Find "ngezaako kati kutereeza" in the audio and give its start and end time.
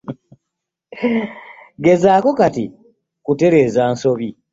1.79-3.81